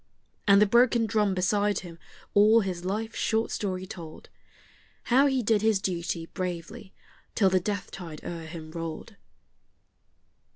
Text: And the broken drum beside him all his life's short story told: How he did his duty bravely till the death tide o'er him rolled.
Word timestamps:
And 0.47 0.59
the 0.59 0.65
broken 0.65 1.05
drum 1.05 1.35
beside 1.35 1.81
him 1.81 1.99
all 2.33 2.61
his 2.61 2.83
life's 2.83 3.19
short 3.19 3.51
story 3.51 3.85
told: 3.85 4.29
How 5.03 5.27
he 5.27 5.43
did 5.43 5.61
his 5.61 5.79
duty 5.79 6.25
bravely 6.25 6.91
till 7.35 7.51
the 7.51 7.59
death 7.59 7.91
tide 7.91 8.25
o'er 8.25 8.45
him 8.47 8.71
rolled. 8.71 9.15